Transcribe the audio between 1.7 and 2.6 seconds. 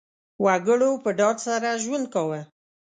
ژوند کاوه.